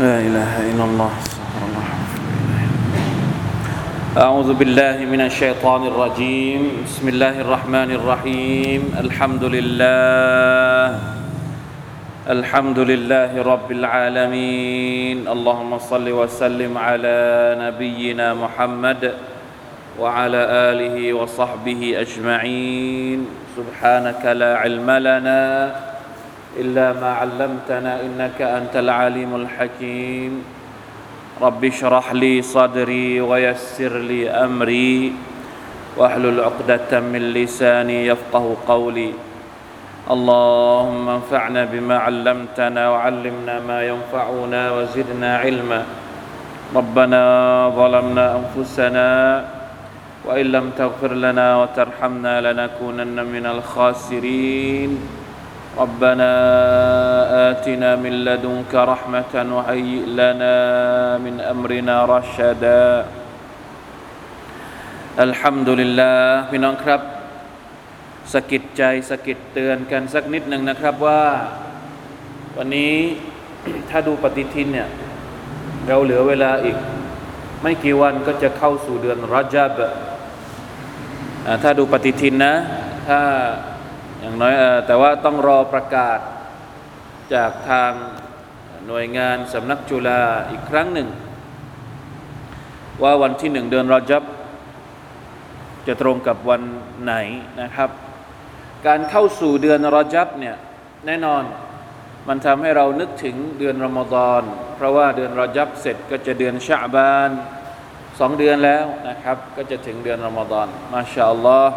[0.00, 1.12] لا إله إلا الله.
[1.20, 1.88] استغفر الله
[4.16, 6.88] أعوذ بالله من الشيطان الرجيم.
[6.88, 8.80] بسم الله الرحمن الرحيم.
[8.96, 10.84] الحمد لله.
[12.32, 15.28] الحمد لله رب العالمين.
[15.28, 17.20] اللهم صل وسلم على
[17.60, 19.02] نبينا محمد
[20.00, 20.42] وعلى
[20.72, 23.18] آله وصحبه أجمعين.
[23.52, 25.40] سبحانك لا علم لنا
[26.58, 30.32] إلا ما علمتنا إنك أنت العليم الحكيم.
[31.42, 35.12] رب اشرح لي صدري ويسر لي أمري.
[35.96, 39.12] واحلل عقدة من لساني يفقه قولي.
[40.10, 45.82] اللهم انفعنا بما علمتنا وعلمنا ما ينفعنا وزدنا علما.
[46.74, 47.22] ربنا
[47.76, 49.08] ظلمنا أنفسنا
[50.24, 55.19] وإن لم تغفر لنا وترحمنا لنكونن من الخاسرين.
[55.83, 56.31] ربنا
[57.51, 60.55] آتنا من لدنك رحمة وهيئ لنا
[61.19, 62.87] من أمرنا رشدا
[65.19, 66.19] الحمد لله
[66.49, 67.01] พี่น้องครับ
[68.33, 71.23] สะกิดใจสะกิดเตือนกันสักนิดหนึ่งนะครับว่า
[72.57, 72.93] วันนี้
[73.89, 74.89] ถ้าดูปฏิทินเนี่ย
[75.87, 76.77] เราเหลือเวลาอีก
[77.61, 79.71] ไม่กี่วันก็จะเข้าสู่เดือนรอจับ
[81.45, 82.55] อ่าถ้าดูปฏิทินนะ
[83.07, 83.19] ถ้า
[84.20, 84.54] อย่างน้อย
[84.86, 86.18] แต่ว่าต้องรอประกาศ
[87.34, 87.92] จากทาง
[88.86, 91.08] หน่วยงานสำนักจุฬาอีกครั้งหนึ่ง
[93.02, 94.22] ว่าวันที่หนึ่งเดือนรอจับ
[95.86, 96.62] จะตรงกับวัน
[97.02, 97.14] ไหน
[97.60, 97.90] นะครับ
[98.86, 100.56] การเข้าสู่เดือนรอจับเนี่ย
[101.06, 101.42] แน่นอน
[102.28, 104.42] มันทำให้เรานึกถึงเดือนรอมฎอน
[104.76, 107.30] เพราะว่าเดือนรอจับเสร็จก็จะเดือนชาบาน
[108.18, 111.74] สองเดือนแล้วนะครับ ก็จะถึงเดือนรอมฎอนมาชาอัลลอฮ์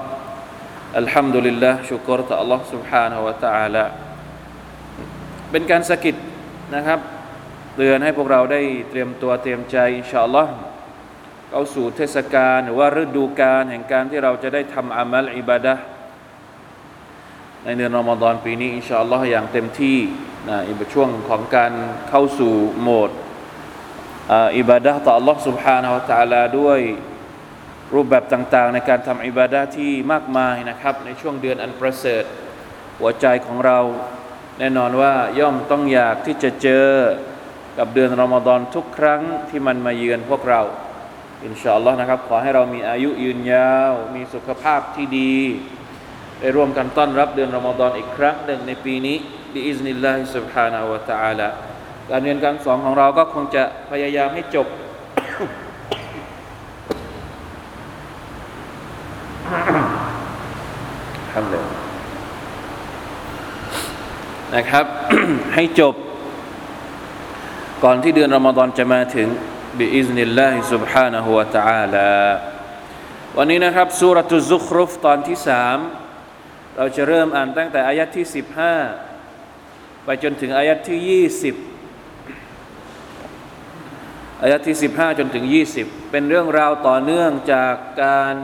[0.98, 3.84] อัลฮัมดุลิลลาห์ชุกรต่อ Allah سبحانه และ تعالى
[5.50, 6.16] เป็นการสะกิด
[6.74, 7.00] นะครับ
[7.76, 10.52] เตือนให้พวกเราได้เตรียมตัวเตรียมใจอินชาอัลลอฮ์
[11.50, 15.82] เข้าสู่เทศกาลหรือว่าฤดูกาลแห่งการที่เราจะได้ทำอามัลอิบาดะห์
[17.64, 19.98] ในเดือนรอมฎอนปีนี้อินชาอัลลอฮ์อย่างเต็มที่
[20.48, 21.72] นะในช่วงของการ
[22.08, 23.10] เข้าสู่โหมด
[24.30, 26.80] อ่าอิบาดะห์ต่อ Allah سبحانه และ تعالى ด้วย
[27.93, 32.23] รูปแบบต่างๆ ในการทำอิบาดาที่มากมายนะครับ ในช่วงเดือนอันประเสริฐ
[32.99, 33.79] หัวใจของเรา
[34.59, 36.89] แน่นอนว่าย่อมต้องอยากที่จะเจอ
[37.77, 40.61] กับเดือนรอมฎอนทุกครั้งที่มันมาเยือนพวกเรา
[41.45, 45.35] อินชาอัลลอฮ์นะครับ ขอให้เรามีอายุยืนยาว มีสุขภาพที่ดี
[46.39, 49.17] ได้ร่วมกันต้อนรับเดือนรอมฎอนอีกครั้งหนึ่งในปีนี้
[49.53, 51.47] บิอิสนิลลาฮิสุบฮานาวะตะอาลา
[52.09, 54.67] การเรียนการสอนของเราก็คงจะพยายามให้จบ
[64.56, 64.86] นะครับ
[65.54, 65.94] ให้จบ
[67.84, 69.28] ก่อนที่เดือนรอมฎอนจะมาถึง
[69.78, 72.12] บิอิสนิลลาฮิ سبحانه และ تعالى
[73.36, 75.78] วันนี้นะครับสุรตุซุครุฟตอนที่สาม
[76.76, 78.74] เราจะเริ่มอ่านตั้งแต่อายัดที่สิบห้า
[80.04, 81.54] ไปจนถึงอายัดที่ยี่สิบ
[84.42, 87.74] อายัดที่สิบห้าจนถึงยี่สิบเป็นเรื่องราวต่อเนื่องจาก
[88.04, 88.34] การ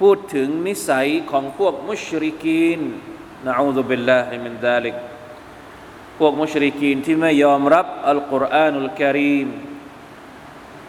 [0.00, 2.80] พูดถึงนิสัยของพวกมุชริกีน
[3.46, 4.94] นะอูซุบิลลาฮิมินดาลิก
[6.18, 9.48] พวกมุชริกีนที่ไม่ยอมรับอัลกุรอานุลกิริม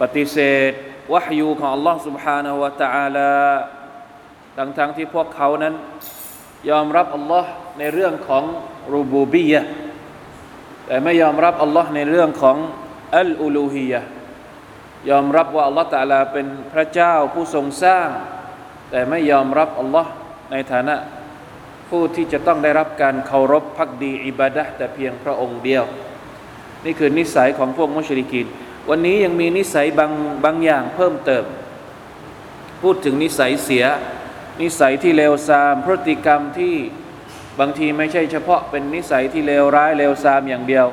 [0.01, 0.38] ปฏิเส
[0.69, 0.73] ธ
[1.13, 3.33] วะฮยูของ Allah سبحانه และ تعالى
[4.57, 5.73] ทั้งๆที่พวกเขานั้น
[6.69, 7.45] ยอมรับ Allah
[7.79, 8.43] ในเรื่องของ
[8.93, 9.61] รูบูบียะ
[10.85, 12.57] แต่ไม่ยอมรับ Allah ในเรื่องของ
[13.17, 14.01] อัลอูลูฮียะ
[15.09, 18.09] ยอมรับว่า Allah تعالى เป็นพระเจ้าผู้ทรงสร้าง
[18.89, 20.05] แต่ไม่ยอมรับ Allah
[20.51, 20.95] ในฐานะ
[21.90, 25.84] ผู้ที่จะต้องได้รับการเคารพพักดีอิบาดะแต่เพียงพระองค์เดียว
[26.84, 28.46] นี่คือนิสัยของพวกมุชริกีน
[28.90, 30.12] วันนี้ยังมีนิสัยบาง
[30.44, 31.44] บางอย่างเพิ่มเติม
[32.82, 33.84] พูดถึงนิสัยเสีย
[34.62, 36.74] นิสัยที่เลวทราม พฤติกรรมที่
[37.60, 40.86] บางทีไม่ใช่เฉพาะเป็นนิสัยที่เลวร้ายเลวทรามอย่างเดียว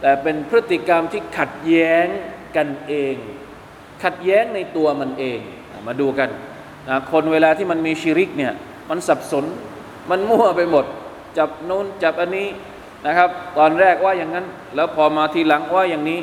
[0.00, 2.06] แต่เป็นพฤติกรรมที่ขัดแย้ง
[2.56, 3.16] กันเอง
[4.04, 5.38] ขัดแย้งในตัวมันเอง
[5.86, 6.30] มาดูกัน
[6.88, 8.52] นะคนเวลาที่มันมีชิริกเนี่ย
[8.90, 9.44] มันสับสน
[10.10, 10.84] มันมั่วไปหมด
[11.38, 12.48] จับนู้นจับอันนี้
[13.06, 16.20] นะครับ ตอนแรกว่าอย่างนั้น แล้วพอมาทีหลังว่าอย่างนี้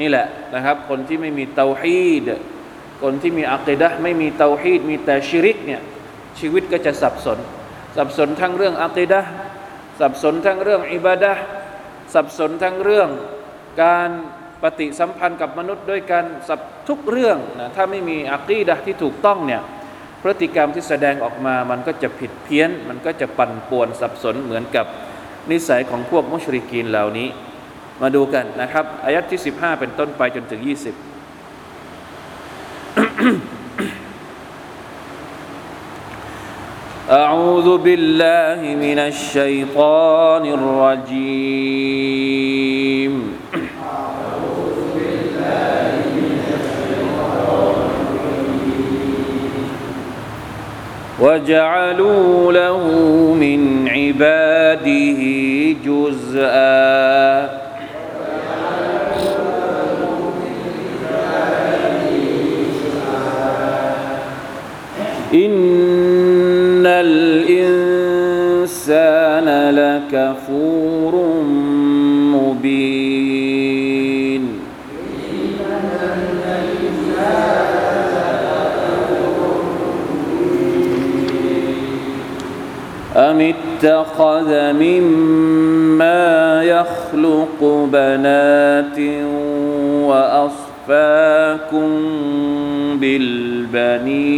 [0.00, 2.22] นี่แหละนะครับ คนที่ไม่มีเตาฮีด
[3.02, 5.82] คนที่มีอัคดะไม่มีเตาฮีดมีแต่ชิริกเนี่ย
[6.38, 7.38] ชีวิตก็จะสับสน
[7.96, 9.20] สับสนทั้งเรื่องอัคดะ
[10.00, 11.32] สับสนทั้งเรื่องอิบาดะ
[12.14, 13.08] สับสนทั้งเรื่อง
[13.82, 14.10] การ
[14.62, 19.62] ปฏิสัมพันธ์กับมนุษย์ด้วยกันสับทุกเรื่องนะถ้าไม่มีอัคีดะที่ถูกต้องเนี่ย
[20.25, 24.85] พฤติกรรมที่แสดงออกมา มันก็จะผิดเพี้ยน มันก็จะปั่นป่วนสับสนเหมือนกับ
[25.51, 27.27] นิสัยของพวกมุชริกีนเหล่านี้
[28.01, 30.71] มาดูกันนะครับอายัดที่ 15 เป็นต้นไปจนถึง 20
[37.11, 41.91] أعوذ بالله من الشيطان الرجيم
[51.20, 52.88] وجعلوا له
[53.40, 55.20] من عباده
[55.86, 57.66] جزءا.
[65.34, 67.76] إن الإنسان
[69.74, 71.35] لكفور
[83.76, 87.60] اتخذ مما يخلق
[87.92, 88.98] بنات
[90.08, 91.90] وأصفاكم
[93.00, 94.36] بالبنين.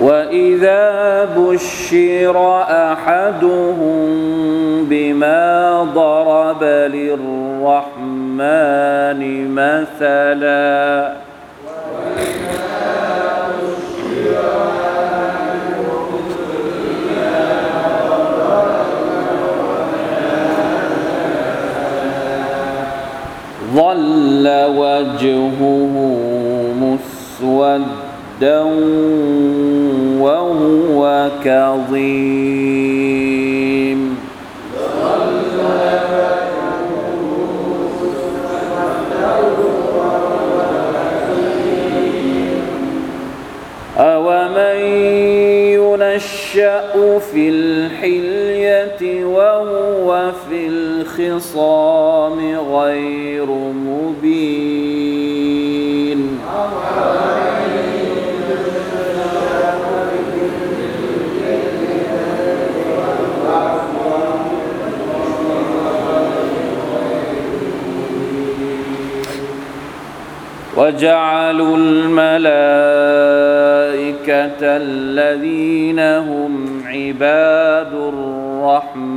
[0.00, 0.84] وإذا
[1.36, 3.95] بشر أحدهم
[6.88, 8.40] للرحمن
[9.54, 11.12] مثلا.
[23.74, 24.46] ظل
[24.76, 25.60] وجهه
[26.80, 28.62] مسودا
[30.20, 31.00] وهو
[31.44, 32.65] كظيم.
[50.32, 53.46] في الخصام غير
[53.86, 55.16] مبين.
[70.76, 72.76] وجعلوا الملائكة
[74.62, 78.25] الذين هم عباد الرحمن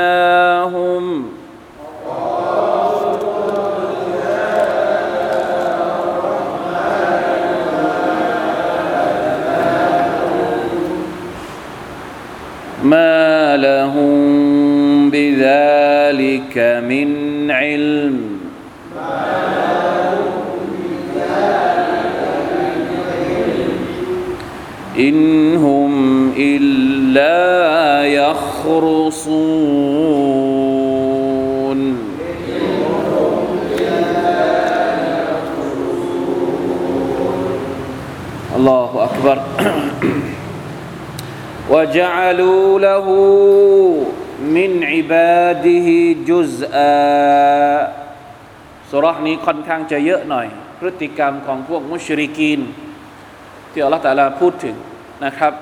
[12.84, 18.36] ما لهم بذلك من علم
[25.00, 29.56] إن هم إلا يخرصون
[38.56, 39.55] الله أكبر.
[41.73, 43.07] وجعلوا له
[44.57, 45.89] من عباده
[46.29, 46.99] جزءا
[48.91, 50.47] สุราะห์นี้ค่อนข้างจะเยอะหน่อย
[50.79, 52.61] พฤติกรรมของพวกมุชริกีน
[53.73, 54.77] ที่อัลลอฮฺตะอาลาพูดถึง
[55.25, 55.53] นะครับ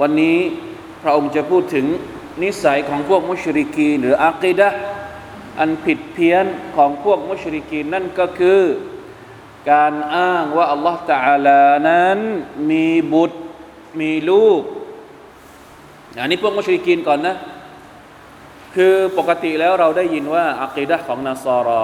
[0.00, 0.38] วันนี้
[1.02, 1.86] พระองค์จะพูดถึง
[2.42, 4.78] นิสัยของพวกมุชริกีน หรืออักีดะห์
[5.60, 8.60] อันผิดเพี้ยนของพวกมุชริกีน นั่นก็คือ
[9.70, 12.18] การอ้างว่าอัลลอฮฺตะอาลานั้น
[12.70, 13.38] มีบุตร
[14.00, 14.62] มีลูก
[16.19, 17.35] อันนี้พวกมุชริกีนก่อนนะ
[18.75, 21.83] คือปกติแล้วเราได้ยินว่าอักีดะของนาซารอ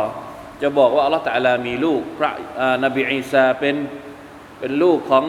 [0.61, 3.75] จะบอกว่าอัลลอฮฺตะลามีลูก พระอ่านบีอีสาเป็น
[4.59, 5.23] เป็นลูกของ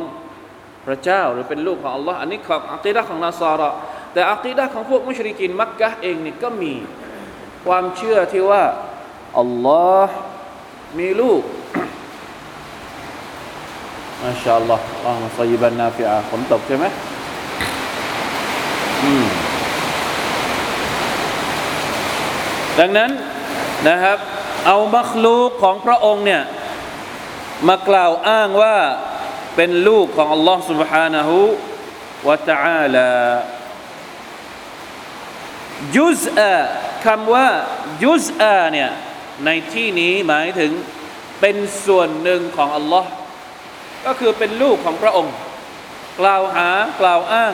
[0.87, 3.71] พระเจ้าหรือเป็นลูกของอัลลอฮ์อันนี้ของอักีดะของนาซารอ
[4.13, 6.73] แต่อักีดะของพวกมุชริกินมักกะเองนี่ก็มี
[7.67, 8.63] ความเชื่อที่ว่า
[9.41, 10.17] อัลลอฮ์
[10.99, 11.43] มีลูก
[14.23, 16.87] มาชาอัลลอฮ์อัลลอฮ์ซัยบันนาฟิอาฝนตกใช่ไหม
[22.80, 23.12] ดังนั้น
[23.88, 24.18] นะครับ
[24.68, 26.44] เอามัคลูกของพระองค์เนี่ย
[27.68, 28.78] มากล่าวอ้างว่า
[29.56, 31.30] เป็นลูกของอัลลอฮ์ سبحانه
[32.26, 33.12] และ تعالى
[35.98, 36.54] ยุซอา
[37.06, 37.48] คำว่า
[38.04, 38.90] ยุซอาเนี่ย
[39.46, 40.72] ในที่นี้หมายถึง
[41.42, 43.10] เป็นส่วนหนึ่งของอัลลอฮ์
[44.06, 45.36] ก็คือเป็นลูกของพระองค์
[46.20, 46.70] กล่าวหา
[47.02, 47.54] กล่าวอ้าง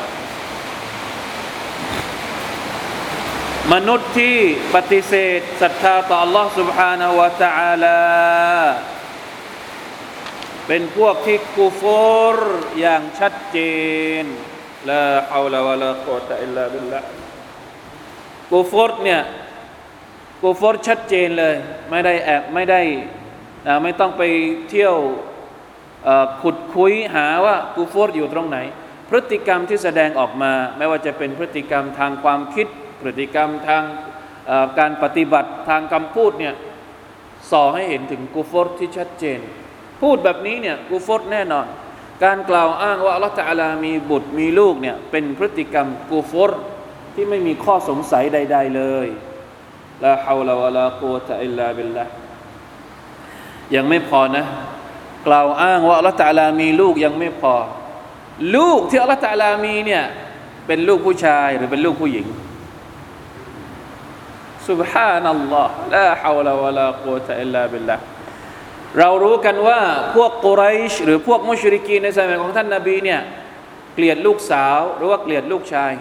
[3.72, 4.36] มนุษย์ที่
[4.74, 8.00] ปฏิเสธศรัทธาต่อ Allah سبحانه และ تعالى
[10.66, 12.38] เป็นพวกที่กูฟอร
[12.80, 13.58] อย่างชัดเจ
[14.22, 14.24] น
[14.88, 15.02] ลา
[15.32, 17.00] ฮาวลาวะลากุวะตะอิลลาบิลละ
[18.50, 19.22] กูฟอรเนี่ย
[20.42, 21.54] กูฟอรชัดเจนเลย
[21.90, 22.80] ไม่ได้แอบไม่ได้
[23.66, 24.22] อ่าไม่ต้องไป
[24.70, 24.96] เที่ยว
[26.04, 28.58] เอ่อขุดคุยหาว่ากูฟอรอยู่ตรงไหน
[29.08, 32.66] พฤติกรรมที่แสดงออกมา ไม่ว่าจะเป็นพฤติกรรมทางความคิด
[33.01, 33.83] พฤติกรรมทาง
[34.79, 36.53] การปฏิบัติทางคำพูดเนี่ย
[37.51, 39.39] ส่อให้เห็นถึงกูฟอรที่ชัดเจน
[40.01, 41.67] พูดแบบนี้เนี่ยกูฟอรแน่นอน
[42.23, 46.51] การกล่าวอ้างว่าอัลลอฮฺตะอาลามีบุตรมีลูกเนี่ยเป็นพฤติกรรมกูฟอร
[47.15, 49.07] ที่ไม่มีข้อสงสัยใด ๆเลย
[50.03, 52.05] ลาฮาวลาวะลากุวะตะอิลลาบิลละ
[53.75, 54.45] ยังไม่พอนะ
[55.27, 57.55] กล่าวอ้างว่าอัลลอฮฺตะอาลามีลูกยังไม่พอ
[58.55, 60.03] ลูกที่อัลลอฮฺตะอาลามีเนี่ย
[60.67, 62.25] เป็นลูกผู้ชายหรือเป็นลูกผู้หญิง
[64.71, 67.45] สุบฮานัลลอฮ์ลาฮาวลาวะลากูตะอิ
[68.99, 69.79] เรารู้กันว่า
[70.15, 73.21] พวกกุไรชหรือพวกมุชริกีในสมัยของท่านนาบีเนี่ย
[73.95, 75.91] เกลียดลูกสาวหรือว่าเกลียดลูกชาย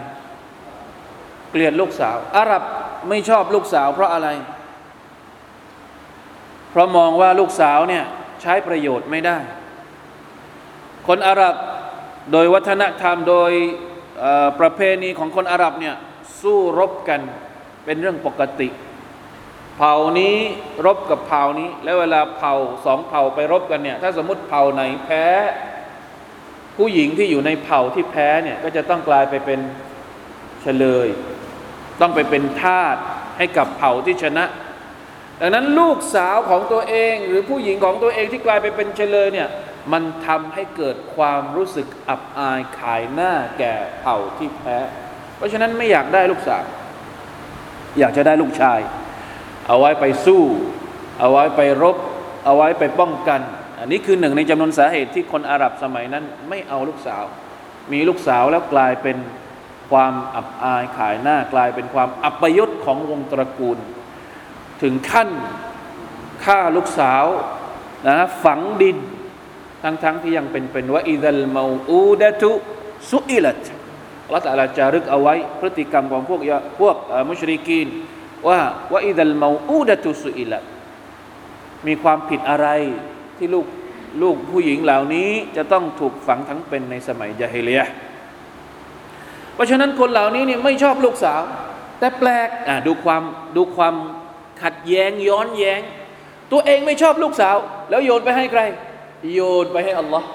[1.51, 2.63] เกลียดลูกสาว อาหรับ
[3.09, 4.29] ไม่ชอบลูกสาว เพราะอะไร
[6.71, 8.05] เพราะมองว่าลูกสาวเนี่ย
[8.43, 9.39] ใช้ประโยชน์ไม่ได้
[11.07, 11.55] คนอาหรับ
[12.33, 13.53] โดยวัฒนธรรมโดย
[14.61, 15.95] ประเพณีของคนอาหรับเนี่ย
[16.41, 17.21] สู้รบกัน
[17.85, 18.69] เป็นเรื่องปกติ
[19.77, 20.37] เผ่านี้
[20.87, 25.25] รบกับเผ่านี้ แล้วเวลาเผ่าสองเผ่าไปรบกันเนี่ย ถ้าสมมติเผ่าไหนแพ้
[26.77, 29.61] ผู้หญิงที่อยู่ในเผ่าที่แพ้เนี่ยก็จะต้องกลายไปเป็น
[30.63, 31.09] เฉลย
[32.01, 32.97] ต้องไปเป็นทาส
[33.39, 34.45] ให้กับเผ่าที่ชนะ
[35.41, 39.49] ดังนั้นลูกสาวของตัวเองหรือผู้หญิงของตัวเองที่กลายไปเป็นเฉลยเนี่ย
[39.93, 44.77] มันทำให้เกิดความรู้สึกอับอายขายหน้าแก่เผ่าที่แพ้
[45.37, 46.65] เพราะฉะนั้นไม่อยากได้ลูกสาว
[47.99, 48.79] อยากจะได้ลูกชาย
[49.69, 50.43] เอาไว้ไปสู้
[51.21, 51.97] เอาไว้ไปรบ
[52.45, 53.41] เอาไว้ไปป้องกัน
[53.79, 57.25] อันนี้คือหนึ่งในจำนวนสาเหตุที่คนอาหรับสมัยนั้นไม่เอาลูกสาว
[57.93, 59.17] มีลูกสาวแล้วกลายเป็น
[59.91, 63.79] ความอับอายขายหน้ากลายเป็นความอัปยศของวงตระกูล
[64.83, 65.29] ถึงขั้น
[66.45, 67.25] ฆ่าลูกสาว
[68.07, 68.97] นะฝังดิน
[69.83, 72.51] ทั้งๆทที่ยังเป็นเป็นว่าอิดัลมาอูดะตุ
[73.13, 73.65] สุอิลัต
[74.31, 76.41] อัลลอฮฺจะรึกเอาไว้ พฤติกรรมของพวก
[76.81, 76.97] พวก
[77.31, 77.89] มุชริกีน
[78.49, 78.59] ว่า
[78.93, 80.61] ว่าอิดัลมาอูดะตุสุอิละ
[81.87, 82.69] มีความผิดอะไร
[83.39, 83.67] ที่ลูก
[84.23, 87.81] ลูกผู้หญิงเหล่านี้จะต้องถูกฝังทั้งเป็นในสมัยยาฮิเลีย
[89.55, 91.41] เพราะฉะนั้นคนเหล่านี้เนี่ยไม่ชอบลูกสาว
[91.99, 93.23] แต่แปลกอะดูความ
[93.57, 93.95] ดูความ
[94.63, 95.81] ขัดแย้งย้อนแย้ง
[96.53, 97.57] ตัวเองไม่ชอบลูกสาว
[97.91, 98.63] แล้วโยนไปให้ใคร
[99.35, 100.29] โยนไปให้อัลลอฮ์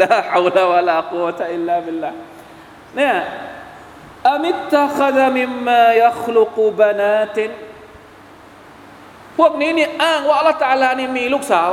[0.00, 2.10] ละฮาวลาวะลากุวะตะอิลลาบิลละ
[2.96, 3.14] เนี่ย
[4.28, 7.50] อามิตตะคดมิมมายัคลุกูบานาติน
[9.38, 11.70] พวกนี้นี่อ้างว่าอัลลอฮฺตาลานี่มีลูกสาว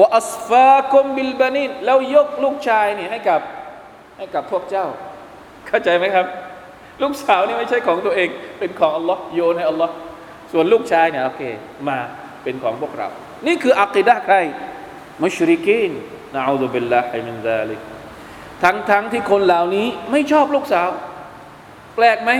[0.00, 3.40] ว่าอัสฟาคุมบิลบานินแล้วยกลูกชายนี่ให้กับ
[4.18, 4.86] ให้กับพวกเจ้า
[5.68, 6.26] เข้าใจไหมครับ
[7.02, 9.94] ลูกสาวนี่ไม่ใช่ของตัวเอง เป็นของอัลลอฮ์โยนให้อัลลอฮ์
[10.52, 11.42] ส่วนลูกชายเนี่ยโอเค
[11.88, 11.98] มา
[12.42, 13.08] เป็นของพวกเรา
[13.46, 14.36] นี่คืออักิดะใคร
[15.22, 15.92] มุชริกีน
[16.34, 17.93] นะอูดุบิลลาฮิมินซาลิก
[18.64, 20.88] ทั้งทั้งที่คนเหล่านี้ไม่ชอบลูกสาว
[21.96, 22.30] แปลกไหม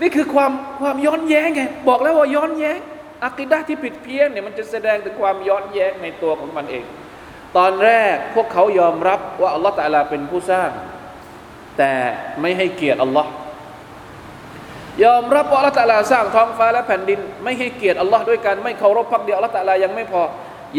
[0.00, 2.78] นี่คือความความย้อนแย้งไงบอกแล้วว่าย้อนแย้ง
[3.26, 6.84] อักิดะที่ผิดเพี้ยนเนี่ยมันจะแสดงถึงความย้อนแย้งในตัวของมันเอง
[7.56, 10.70] ตอนแรกพวกเขายอมรับว่าอัลลอฮฺตะอาลาเป็นผู้สร้าง
[11.78, 11.92] แต่
[12.40, 13.30] ไม่ให้เกียรติอัลลอฮ์
[15.04, 20.22] ยอมรับว่าอัลลอฮฺตะอาลาสร้างท้องฟ้าและแผ่นดิน ไม่ให้เกียรติอัลลอฮ์ด้วยกันไม่เคารพพักเดียวอัลลอฮฺตะอาลายังไม่พอ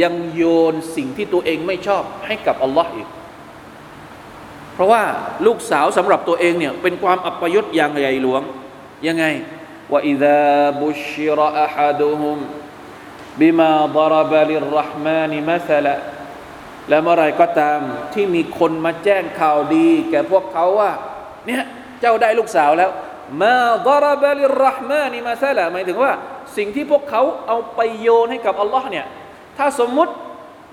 [0.02, 3.08] ยังโยนสิ่งที่ตัวเองไม่ชอบให้กับอัลลอฮ์อีก
[4.74, 5.04] เพราะว่า
[5.46, 8.42] ลูกสาวสำหรับตัวเองเนี่ยเป็นความอัปยศอย่างใหญ่หลวง
[9.08, 9.26] ยังไง
[9.92, 12.38] ว่าอิดาบุชิรอะฮัดุฮุม
[13.42, 15.96] บิมาดรบลิรห์มานิมัสละ
[16.90, 17.80] และเมื่อไรก็ตาม
[18.14, 20.92] ที่มีคนมาแจ้งข่าวดี แก่พวกเขาว่า
[21.48, 21.64] เนี่ย
[22.02, 22.92] เจ้าได้ลูกสาวแล้ว
[23.42, 23.56] มา
[23.88, 26.12] ดรบลิรห์มานิมัสละหมายถึงว่า
[26.58, 29.06] สิ่งที่พวกเขาเอาไปโยนให้กับอัลลอฮ์เนี่ย
[29.58, 30.14] ถ้าสมมุติ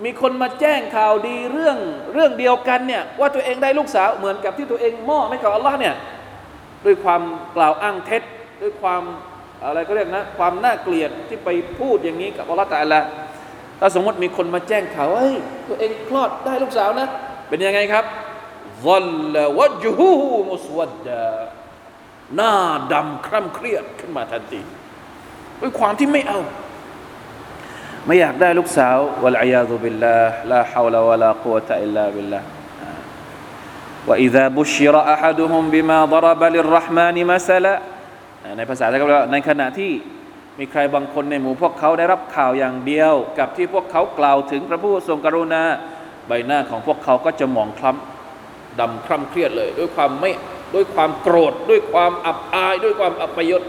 [0.04, 1.78] มีคนมาแจ้งข่าวดีเรื่อง
[2.14, 5.94] เรื่องเดียวกันเนี่ยว่าตัวเองได้ลูกสาวเหมือนกับที่ตัวเองมอบให้กับอัลลอฮ์เนี่ย
[6.84, 7.22] ด้วยความ
[7.56, 8.22] กล่าวอ้างเท็จ
[8.62, 9.02] ด้วยความ
[9.64, 13.02] อะไรก็เรียกนะ ความน่าเกลียดที่ไปพูดอย่างนี้กับอัลลอฮ์แตะละ
[13.80, 15.22] ถ้าสมมติมีคนมาแจ้งข่าวว่า
[15.68, 17.08] ตัวเองคลอดได้ลูกสาวนะ
[17.48, 18.04] เป็นยังไงครับ
[18.86, 20.12] วัลลวจฮู
[20.50, 21.26] มุสวัดดา
[22.36, 22.54] หน้า
[22.92, 24.60] ดำคร่ำเครียดขึ้นมาทันที
[25.60, 26.40] ด้วยความที่ไม่เอา
[28.07, 30.17] ไม่อยากได้ลูกสาววะลัยยาซุบิลลา
[30.51, 32.41] ลาฮาวลาวะลากุวะตะอิลลาบิลลา
[34.09, 37.73] وإذا بشر أحدهم بما ضرب للرحمن مثلا
[38.57, 39.91] ในภาษาไทยก็แปลว่าในขณะที่
[40.59, 45.63] มีใครบางคนในหมู่พวกเขาได้รับข่าวอย่างเดียว กับที่พวกเขากล่าวถึงพระผู้ทรงกรุณา
[46.27, 50.31] ใบหน้าของพวกเขาก็จะหมองคล้ำดำคร่ำเครียดเลย ด้วยความไม่
[50.73, 53.61] ด้วยความโกรธ ด้วยความอับอาย ด้วยความอัปยศ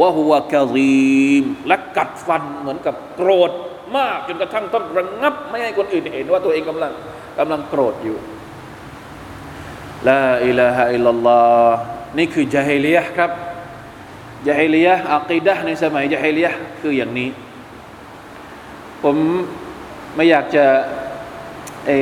[0.00, 3.52] ว่าหัวกะรีมและกัดฟันเหมือนกับโกรธ
[3.96, 6.92] มากจนกระทั่งต้องระงงับ ไม่ให้คนอื่นเห็นว่าตัวเองกำลัง
[7.38, 8.18] กำลังโกรธอยู่
[10.08, 11.78] ลาอิลาฮะอิลลัลลอฮ์
[12.18, 13.30] นี่คือจาฮิลียะครับ
[14.46, 17.28] จาฮิลียะอักีดะในสมัยจาฮิลียะคืออย่างนี้
[19.02, 19.16] ผม
[20.16, 20.64] ไม่อยากจะ
[21.86, 21.92] เอ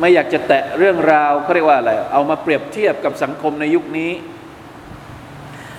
[0.00, 4.10] ไม่อยากจะแตะเรื่องราวเขาเรียกว่าอะไรเอามาเปรียบเทียบกับสังคมในยุคนี้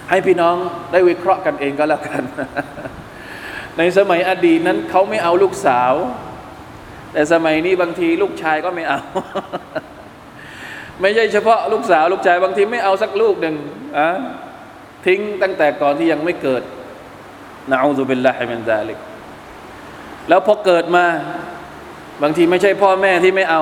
[0.09, 0.55] ให้พี่น้อง
[0.91, 2.23] ได้วิเคราะห์กันเองก็แล้วกัน
[3.77, 5.93] ในสมัยอดีตนั้นเขาไม่เอาลูกสาว
[7.13, 8.99] แต่สมัยนี้บางทีลูกชายก็ไม่เอา
[11.01, 13.55] ไม่ใช่เฉพาะลูกสาวลูกชายบางทีไม่เอาสักลูกหนึ่ง
[13.97, 14.09] อะ
[15.05, 16.63] ทิ้งตั้งแต่ก่อนที่ยังไม่เกิด
[17.71, 18.97] นะอูซุบิลลาฮิมินซาลิก
[20.29, 21.05] แล้วพอเกิดมา
[22.23, 23.61] บางทีไม่ใช่พ่อแม่ที่ไม่เอา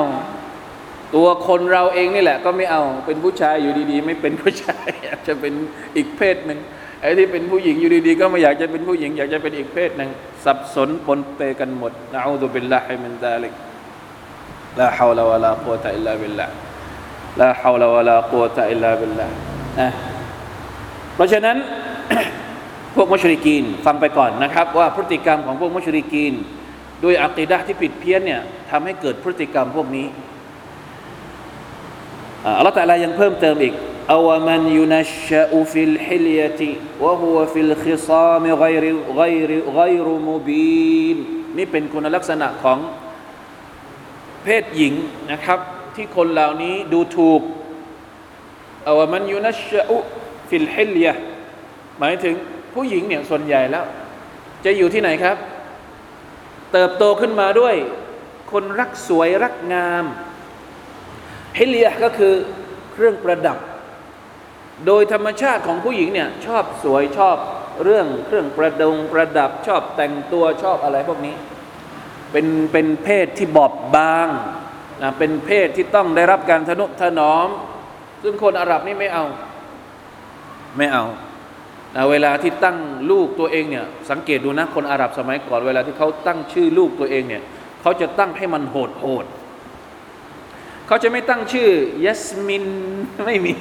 [1.16, 5.54] ตัวคนเราเองนี่แหละ ก็ไม่เอาเป็นผู้ชายอยู่ดีๆ ไม่เป็นผู้ชายอยากจะเป็น
[5.96, 6.60] อีกเพศหนึ่ง
[7.02, 10.10] ไอ้ที่เป็นผู้หญิงอยู่ดีๆ ก็ไม่อยากจะเป็นผู้หญิง อยากจะเป็นอีกเพศหนึ่ง
[10.46, 13.54] สับสนปนเปกันหมดنعوذ بالله من ذلك
[14.80, 19.28] لا حول ولا قوة إلا بالله لا حول ولا قوة إلا بالله
[19.80, 19.90] นะ
[21.16, 21.58] เพราะฉะนั้น
[22.96, 26.34] พวกمشركينฟังไปก่อนนะครับ ว่าพฤติกรรมของพวกمشركين
[27.04, 30.06] ด้วยعقيدةที่ผิดเพี้ยนเนี่ยทำให้เกิดพฤติกรรมพวกนี้
[32.46, 33.74] อัลลอฮฺ تعالىยังเพิ่มเติมอีก
[34.14, 38.86] أومن ينشأ في الحلية وهو في الخصام غير
[39.16, 41.18] غير غير مبين
[41.58, 42.80] นี่เป็นคุณลักษณะของ
[44.44, 44.94] เพศหญิง
[45.32, 45.60] นะครับ
[45.96, 47.42] ที่คนเหล่านี้ดูถูก
[48.88, 49.98] อวมันยุนัชอุ
[50.50, 51.14] ฟิลฮิลยะ
[52.00, 52.36] หมายถึง
[52.74, 53.86] ผู้หญิงเนี่ยส่วนใหญ่แล้ว
[54.66, 55.38] จะอยู่ที่ไหนครับ
[56.72, 57.76] เติบโตขึ้นมาด้วย
[58.52, 60.06] คนรักสวยรักงาม
[61.60, 62.34] ฮิลยะก็คือ
[62.94, 63.58] เครื่องประดับ
[64.88, 67.38] โดยธรรมชาติของผู้หญิงเนี่ยชอบสวยชอบ
[67.84, 71.36] เรื่องเครื่องประดงประดับชอบแต่งตัวชอบอะไรพวกนี้
[72.32, 74.28] เป็นเป็นเพศที่บอบบาง
[75.02, 77.48] นะเป็นเพศที่ต้องได้รับการทนุถนอม
[78.24, 79.26] ซึ่งคนอาหรับนี่ไม่เอา
[80.78, 81.06] ไม่เอา
[81.96, 82.78] นะเวลาที่ตั้ง
[83.12, 87.44] ลูกตัวเองเนี่ยสังเกตดูนะคนอาหรับสมัยก่อนเวลาที่เขาตั้งชื่อลูกตัวเองเนี่ย
[87.82, 89.26] เขาจะตั้งให้มันโหดโหด
[90.88, 91.70] เขาจะไม่ตั้งชื่อ
[92.06, 92.66] ยัสมิน
[93.26, 93.54] ไม่มี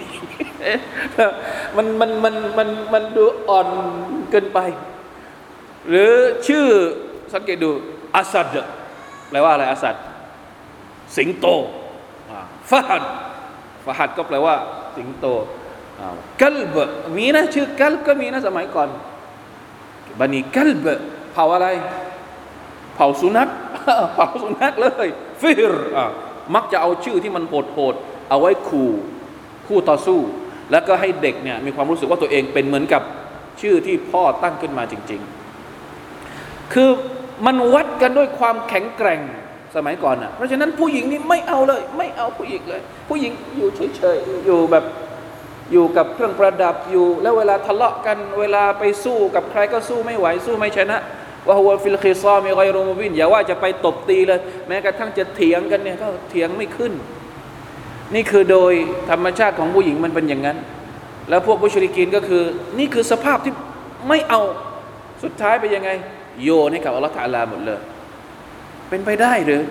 [1.76, 3.68] มันมันมันมันมันดูอ่อน
[4.30, 4.58] เกินไป
[5.88, 6.12] หรือ
[6.46, 6.66] ชื่อ
[7.32, 7.70] สังเกตดู
[8.14, 8.46] อาสัด
[9.30, 9.96] แปลว่าอะไรอาสัด
[11.16, 11.46] สิงโต
[12.70, 13.02] ฟาฮัด
[13.84, 14.54] ฟาฮัดก็แปลว่า
[14.96, 15.26] สิงโต
[16.40, 16.76] กัลบ
[17.16, 18.88] มีนะชื่อกัลก็มีนะสมัยก่อน
[20.18, 20.86] บันีกัลบ
[21.32, 21.68] เผาอะไร
[22.94, 23.48] เผาสุนัข
[24.14, 25.08] เผาสุนัขเลย
[25.40, 25.74] ฟิร
[26.54, 28.90] มักจะเอาชื่อที่มันโหดๆเอาไว้ขู่
[29.66, 30.20] คู่ต่อสู้
[30.70, 33.02] แล้วก็ให้เด็กเนี่ยมีความรู้สึกว่าตัวเองเป็นเหมือนกับ
[33.60, 35.20] ชื่อที่พ่อตั้งขึ้นมาจริง
[35.96, 36.90] ๆ คือ
[37.46, 39.20] มันวัดกันด้วยความแข็งแกร่ง
[39.76, 44.84] สมัยก่อนอะ เพราะฉะนั้นผู้หญิงนี่ไม่เอาเลย ไม่เอาผู้หญิงเลย ผู้หญิงอยู่เฉยๆอยู่แบบ
[45.72, 50.98] อยู่กับเครื่องประดับอยู่ แล้วเวลาทะเลาะกัน เวลาไปสู้กับใครก็สู้ไม่ไหวสู้ไม่ชนะ
[51.47, 56.93] ว่าหัวฟิลคิซอมีไกรมุบินอย่าว่าจะไปตบตีเลย แม้กระทั่งจะเถียงกันเนี่ยก็เถียงไม่ขึ้น
[58.15, 58.73] นี่คือโดย
[59.09, 60.57] ธรรมชาติของผู้หญิงมันเป็นอย่างนั้น
[61.29, 62.43] แล้วพวกมุชริกินก็คือ
[62.79, 63.53] นี่คือสภาพที่
[64.07, 64.41] ไม่เอา
[65.23, 65.89] สุดท้ายไปยังไง
[66.43, 67.79] โยนให้กับอัลลอฮฺตะอาลาหมดเลย
[68.89, 69.61] เป็นไปได้หรือ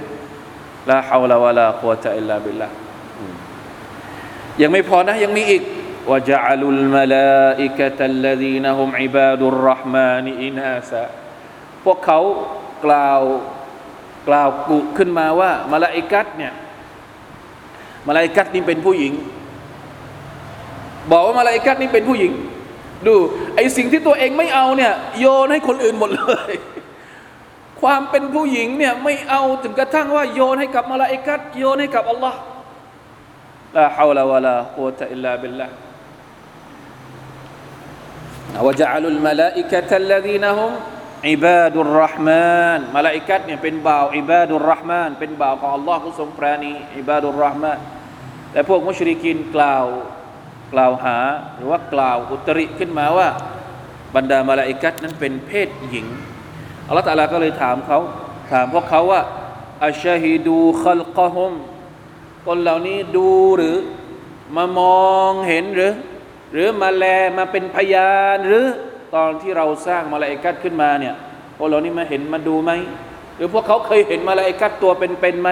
[0.91, 2.69] ลาฮาวลาวะลาควะตะอิลลาบิลลา
[4.63, 5.63] ยังไม่พอนะยังมีอีก
[6.11, 11.20] وجعلوا الملائكة الذين هم عباد الرحمن إناثا
[11.85, 12.21] พวกเขา
[12.85, 13.21] กล่าว
[14.29, 16.53] กล่าวกุขึ้นมาว่ามาลาอิกัตเนี่ย
[18.07, 19.13] มาลาอิกัตนี่เป็นผู้หญิง
[21.11, 22.33] บอกว่ามาลาอิกัตนี่เป็นผู้หญิง
[23.07, 23.15] ดู
[23.57, 26.55] ไอสิ่งที่ตัวเองไม่เอาเนี่ยโยนให้คนอื่นหมดเลย
[27.81, 32.39] ความเป็นผู้หญิงเนี่ยไม่เอาถึงกระทั่งว่าโยนให้กับมาลาอิกัตโยนให้กับอัลลอฮ์
[33.77, 35.75] ลาฮาวลาวะลากุวะตะอิลลาบิลลาห์
[38.67, 40.73] وجعلوا الملائكة الذين هم
[41.30, 47.80] อิบาดุลรห์มานมาลาอิกัดเนี่ยเป็นบ่าวعباد الرحمنเป็นบ่าวของอัลลอฮ์ผู้ทรงปราณีعباد الرحمن
[48.52, 49.86] แต่พวกมุชริกินกล่าว
[50.74, 51.18] กล่าวหา
[51.56, 53.28] หรือว่ากล่าวอุตริขึ้นมาว่า
[54.16, 56.08] บรรดามาลาอิกัดนั้นเป็นเพศหญิง
[56.88, 58.00] อัลลอฮฺตาลาก็เลยถามเขา
[58.52, 59.22] ถามพวกเขาว่า
[59.86, 61.54] อัชฮีดูคัลกะฮุม
[62.46, 63.78] คนเหล่านี้ดูหรือ
[64.56, 65.94] มามองเห็นหรือ
[66.54, 67.06] หรือมาแล
[67.38, 68.66] มาเป็นพยานหรือ
[69.16, 71.16] ตอนที่เราสร้างมาลาอิกัตขึ้นมาเนี่ย
[71.58, 72.72] พวกเรานี่มาเห็นมาดูไหม
[73.38, 75.50] หรือพวกเขาเคยเห็นมาลาอิกัตตัวเป็นๆไหม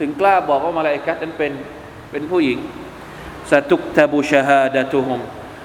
[0.00, 1.52] ถึงกล้าบอกว่ามาลาอิกัตนั้นเป็น
[2.10, 2.58] เป็นผู้หญิง
[3.50, 5.20] สตุกตบุชฮาดะตุฮุม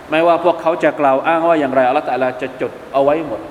[0.10, 3.42] ไม่ว่าพวกเขาจะกล่าวอ้างว่าอย่างไรอัลลอฮฺตะลาจะจดเอาไว้หมด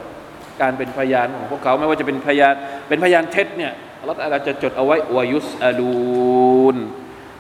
[0.61, 2.55] การเป็นพยานของพวกเขาไม่ว่าจะเป็นพยาน
[2.89, 6.77] เป็นพยานเท็จเนี่ยอัลลอฮฺตะลาจะจดเอาไว้วายุสอาลูน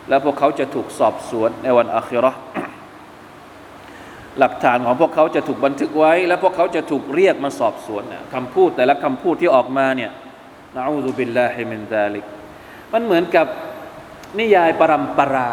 [0.09, 2.35] แล้วพวกเขาจะถูกสอบสวนในวันอาคิราะ
[4.39, 10.11] หลักฐานของพวกเขาจะถูกบันทึกไว้ และพวกเขาจะถูกเรียกมาสอบสวนคำพูดแต่ละคำพูดที่ออกมาเนี่ย
[10.75, 12.25] นะอูซุบิลลาฮิมินซาลิก
[12.93, 13.47] มันเหมือนกับ
[14.39, 15.51] นิยายปรัมปรา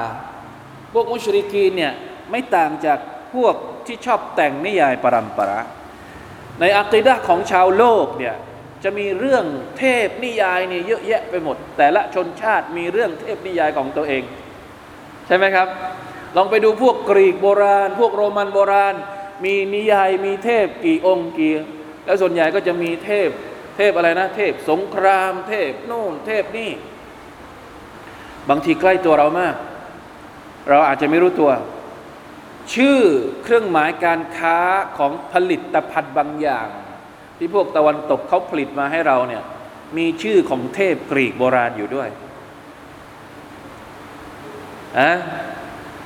[0.93, 1.93] พวกมุชริกีเนี่ย
[2.31, 2.99] ไม่ต่างจาก
[3.33, 3.55] พวก
[3.87, 5.59] ที่ชอบแต่งนิยายปรัมปรา
[6.59, 8.35] ในอักีดะของชาวโลกเนี่ย
[8.83, 9.45] จะมีเรื่อง
[9.77, 14.23] เทพนิยายเนี่ยเยอะแยะไปหมด แต่ละชนชาติมีเรื่องเทพนิยายของตัวเอง
[15.27, 15.67] ใช่ไหมครับ
[16.37, 18.95] ลองไปดูพวกกรีกโบราณ พวกโรมันโบราณ
[19.45, 21.53] มีนิยายมีเทพกี่องค์กี่
[22.05, 23.29] แล้วส่วนใหญ่ก็จะมีเทพ
[23.77, 26.71] เทพอะไรนะ เทพสงคราม เทพโน่นเทพนี่
[28.49, 29.55] บางทีใกล้ตัวเรามาก
[30.69, 31.51] เราอาจจะไม่รู้ตัว
[32.73, 32.99] ชื่อ
[33.43, 34.57] เครื่องหมายการค้า
[34.97, 36.67] ของผลิตภัณฑ์บางอย่าง
[37.37, 39.43] ที่พวกตะวันตกเขาผลิตมาให้เราเนี่ย
[39.97, 42.09] มีชื่อของเทพกรีกโบราณอยู่ด้วย
[44.99, 45.11] อะ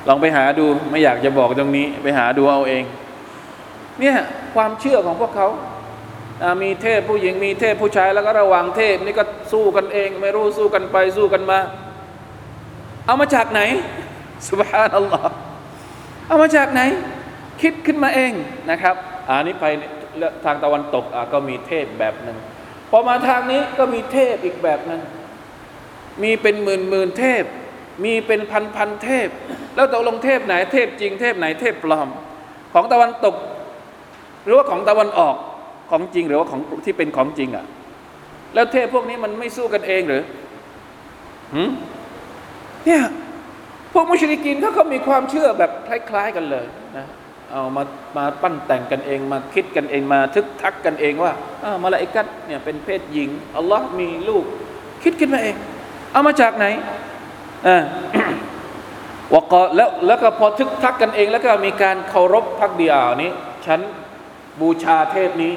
[0.08, 2.84] ลองไปหาดูไม่อยากจะบอกตรงนี้ ไปหาดูเอาเอง
[4.00, 4.16] เนี่ย
[4.56, 11.60] ความเชื่อของพวกเขาามีเทพผู้หญิงมีเทพผู้ชายแล้วก็ระหว่างเทพนี่ก็สู้กันเอง ไม่รู้สู้กันไปสู้กันมา
[13.06, 13.62] เอามาจากไหน
[14.50, 15.34] สุบฮานัลลอฮ์
[16.28, 16.82] เอามาจากไหน
[17.62, 18.34] คิดขึ้นมาเอง
[18.72, 18.96] นะครับ
[19.28, 19.66] อันนี้ไป
[20.46, 22.38] ทางตะวันตกก็มีเทพแบบหนึ่ง
[22.90, 25.02] พอมาทางนี้ก็มีเทพอีกแบบหนึ่ง
[26.24, 27.44] มีเป็นหมื่นหมื่นเทพ
[28.04, 29.30] มีเป็นพันพันเทพ
[29.76, 32.08] แล้วตกลงเทพไหน เทพจริงเทพไหนเทพปลอม
[32.74, 33.36] ของตะวันตก
[34.46, 35.36] หรือว่าของตะวันออก
[35.92, 37.66] ของจริงหรือว่าของที่เป็นของจริงอะ
[38.54, 40.24] แล้วเทพพวกนี้มันไม่สู้กันเองหรือ
[41.54, 41.70] หืม
[42.86, 43.04] เนี่ย
[43.94, 46.66] พวกมุชริกินเขาก็มีความเชื่อแบบคล้าย ๆกันเลย
[46.98, 47.06] นะ
[47.52, 47.84] เอามา
[48.18, 51.34] มาปั้นแต่งกันเองมาคิดกันเองมาทึกทักกันเองว่า
[51.64, 54.46] อ้ามาลาอิกัตเนี่ยเป็นเพศหญิงอัลลอฮ์มีลูก
[55.04, 55.56] คิดขึ้นมาเอง
[56.14, 56.66] เอามาจากไหน
[59.34, 63.32] วกแล้วแล้วก็พอทึกทักกันเองแล้วก็มีการเคารพพักเดีอ่านี้
[63.66, 63.80] ฉัน
[64.62, 65.54] บูชาเทพนี้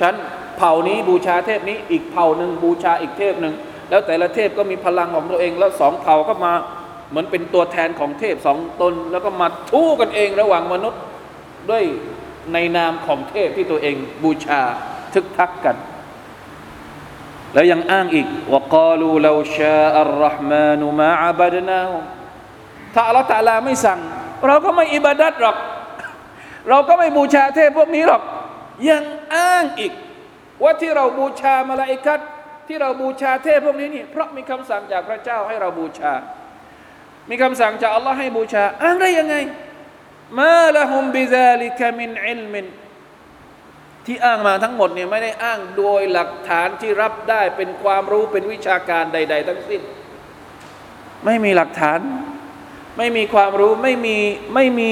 [0.00, 0.14] ฉัน
[0.56, 3.54] เผ่านี้บูชาเทพนี้ อีกเผ่าหนึ่งบูชาอีกเทพหนึ่ง
[3.90, 6.52] แล้วแต่ละเทพก็มีพลังของตัวเอง แล้วสองเผ่าก็มา
[7.10, 11.00] เหมือนเป็นตัวแทนของเทพสองตน แล้วก็มาทู่กันเองระหว่างมนุษย์
[11.70, 11.84] ด้วย
[12.52, 14.60] ในนามของเทพที่ตัวเองบูชา
[15.14, 15.76] ทึกทักกัน
[17.54, 21.82] แล้วยังอ้างอีกว่ากาลูลาชาอัลรห์มานุมาอับดนา
[22.94, 23.98] ถ้าอัลลอฮฺตะลาไม่สั่ง
[24.46, 25.56] เราก็ไม่อิบาดัดหรอก
[26.68, 28.22] เราก็ไม่บูชาเทพพวกนี้หรอก
[28.90, 29.02] ยัง
[29.34, 29.92] อ้างอีก
[30.62, 32.20] ว่าที่เราบูชามาลาอิกัต
[32.68, 36.12] ที่เราบูชาเทพพวกนี้นี่เพราะมีคำสั่งจากพระเจ้าให้เราบูชา
[37.30, 39.34] มีคำสั่งจากอัลลอฮ์ให้บูชาอ้างได้ยังไง
[40.40, 42.64] มาละฮุมบิซาลิกมินอิลมิน
[44.08, 49.82] ที่อ้างมาทั้งหมดเนี่ยไม่ได้อ้างโดยหลักฐานที่รับได้เป็นความรู้เป็นวิชาการใด ๆ ทั้งสิ้น
[51.24, 52.00] ไม่มีหลักฐาน
[52.98, 54.16] ไม่มีความรู้ไม่มี
[54.54, 54.90] ไม่มี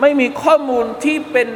[0.00, 1.48] ไม่มีข้อมูลที่เป็น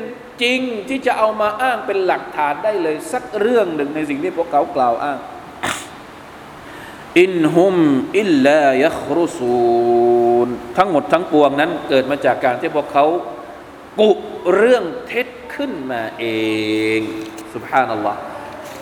[0.43, 5.19] จริงที่จะเอามาอ้างเป็นหลักฐานได้เลย สักเรื่องหนึ่งในสิ่งที่พวกเขากล่าวอ้าง
[7.21, 7.77] อินฮุม
[8.19, 13.05] อิลลายครุซูนทั้งหมดทั้งปวงนั้นเกิดมาจากการที่พวกเขา
[14.01, 14.11] กุ
[14.55, 16.26] เรื่องเท็จ ขึ้นมาเอ
[16.98, 17.00] ง
[17.54, 18.20] สุบฮานัลลอฮ์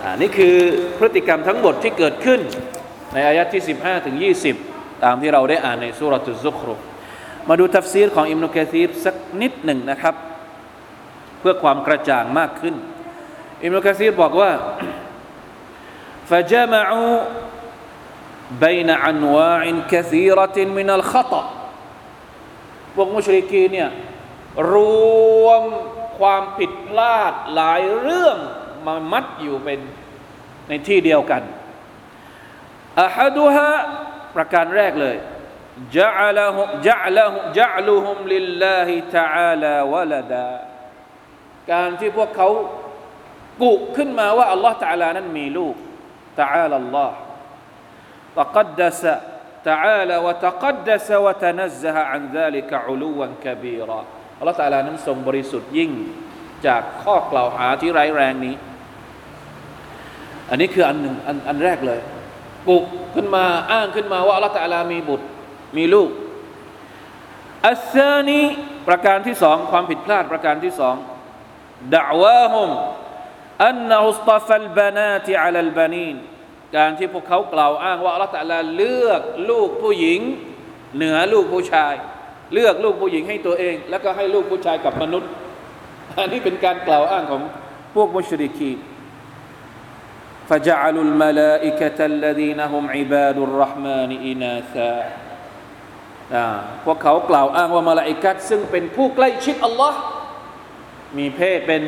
[0.04, 0.56] อ่านี่คือ
[0.97, 2.39] พฤติกรรมทั้งหมดที่เกิดขึ้น
[3.13, 4.17] ในอายะที่ 15ถึง
[4.60, 6.76] 20 ตามที่เราได้อ่านในสุรตุซุครุ
[7.49, 10.15] มาดูทัฟซีรของอิมนุกะซีรสักนิดหนึ่งนะครับ
[11.39, 12.76] เพื่อความกระจ่างมากขึ้น
[13.63, 14.52] อิมนุกะซีรบอกว่า
[16.32, 17.13] فجمعوا
[18.65, 21.43] بين أنواع كثيرة من الخطأ
[22.95, 23.89] พวกมุชริกีเนี่ย
[24.73, 24.76] ร
[25.45, 25.63] วม
[26.19, 28.38] ความผิดพลาดหลายเรื่อง
[28.86, 29.80] มามัดอยู่เป็น
[30.67, 31.43] ในที่เดียวกัน
[33.02, 33.69] อะฮัดุฮะ
[34.36, 35.17] ประการแรกเลย
[35.97, 40.49] جعله جعله جعلهم لله تعالى ولدا
[41.71, 42.49] การที่พวกเขา
[43.62, 45.76] กุขึ้นมาว่าอัลลอฮ์ تعالى นั้นมีลูก
[46.41, 47.12] تعالى الله
[48.36, 49.02] تقدس
[49.69, 54.02] تعالى وتقدس وتنزه عن ذلك علوا كبيرا
[54.38, 55.90] อัลลอฮฺตาลานั้นทรงบริสุทธิ์ยิ่ง
[56.66, 58.55] จากข้อกล่าวหาที่ร้ายแรงนี้
[60.51, 62.01] อันนี้คืออันหนึ่งอันอันแรกเลย
[62.66, 65.27] ปุกขึ้นมาอ้างขึ้นมาว่าอัลลอฮฺตาลามีบุตร
[65.77, 66.11] มีลูก
[67.68, 68.42] อัสซานี
[68.88, 70.96] ประการที่สองความผิดพลาดประการที่สอง
[71.94, 72.70] ด่าวะฮุม
[73.66, 76.16] อันนุสตาฟัลบานาติอัลลบานีน
[76.77, 80.20] การที่พวกเขากล่าวอ้างว่าอัลลอฮฺตาลาเลือกลูกผู้หญิง
[80.96, 81.94] เหนือลูกผู้ชาย
[82.54, 85.30] เลือกลูกผู้หญิงให้ตัวเอง แล้วก็ให้ลูกผู้ชายกับมนุษย์
[86.19, 87.41] อันนี้เป็นการกล่าวอ้างของ
[87.95, 88.80] พวกมุชริกีน
[90.49, 94.93] فجعلوا الملائكة الذين هم عباد الرحمن إناثا
[96.86, 99.99] พวกเขากล่าวอ้างว่ามาลาอิกัดซึ่งเป็นผู้ใกล้ชิดอัลลอฮ์
[101.17, 101.82] มีเพศเป็น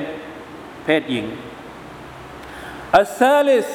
[0.86, 1.26] เพศหญิง
[2.98, 3.68] อัสซาลิส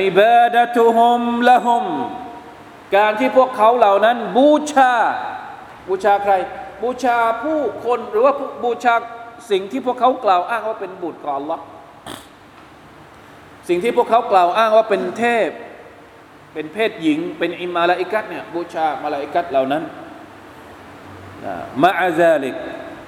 [0.00, 1.84] อิบาดะตุฮุมละฮุม
[2.96, 4.96] การที่พวกเขาเหล่านั้น บูชา
[5.87, 6.33] บูชาใคร
[6.83, 8.95] บูชาผู้คนหรือว่าบูชา
[9.51, 11.59] สิ่งที่พวกเขากล่าวอ้างว่าเป็นบุตรของ Allah
[13.67, 15.49] สิ่งที่พวกเขากล่าวอ้างว่าเป็นเทพ
[16.53, 19.83] เป็นเพศหญิง เป็นอิملائكةเนี่ยบูชาملائكةเหล่านั้น
[21.83, 22.55] มาอาซาลิก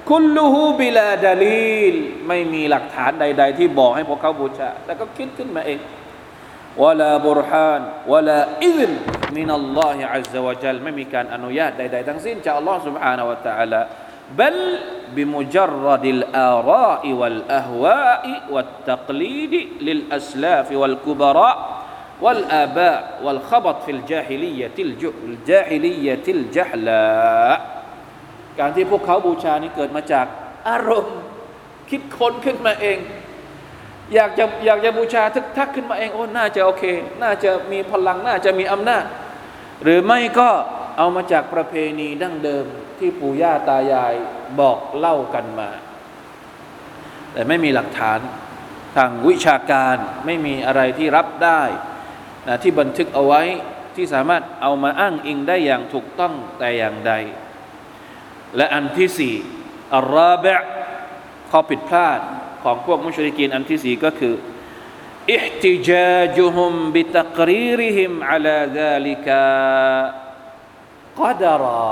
[0.10, 1.96] คุลลูฮูบิลาดาลีล
[2.28, 5.80] ไม่มีหลักฐานใด ๆ ที่บอกให้พวกเขาบูชา แต่ก็คิดขึ้นมาเอง
[6.83, 8.91] วลาบุรฮานวลาอิซน
[9.37, 13.81] มินัลลอฮิอัลลอฮฺวะจัลไม่มีการอนุญาตใด ๆ ทั้งสิ้นจากอัลลอฮฺ سبحانه และ تعالى
[14.41, 14.57] بل
[15.17, 21.57] بمجرد الآراء والأهواء والتقليد للأسلاف والكبراء
[22.25, 24.77] والآباء والخبط في الجاهلية
[25.29, 27.57] الجاهلية الجهلاء
[28.61, 30.27] การที่พวกเขาบูชานี่เกิดมาจาก
[30.69, 31.17] อารมณ์
[31.91, 32.99] คิดค้นขึ้นมาเอง
[34.14, 36.84] อยากจะอยากจะบูชาทึกทักขึ้นมาเองโอ้น่าจะโอเค
[37.22, 39.04] น่าจะมีพลังน่าจะมีอำนาจ
[39.84, 40.50] หรือไม่ก็
[40.98, 42.66] เอามาจากประเพณีดั้งเดิม
[43.00, 44.14] ที่ปู่ย่าตายาย
[44.60, 45.70] บอกเล่ากันมา
[47.34, 48.20] แต่ไม่มีหลักฐาน
[48.96, 51.62] ทางวิชาการไม่มีอะไรที่รับได้
[52.48, 53.42] นะที่บันทึกเอาไว้
[53.96, 57.14] ที่สามารถเอามาอ้างอิงได้อย่างถูกต้องแต่อย่างใด
[58.56, 59.36] และอันที่สี่
[59.96, 60.62] อัลราบะ
[61.52, 62.20] ข้อผิดพลาด
[62.64, 64.36] ของพวกมุชริกีนอันที่สี่ก็คือ
[65.34, 69.46] อิห์ติจาจุฮุมบิตักรีริฮิมอัลาดาลิกา
[71.20, 71.84] กอดรอ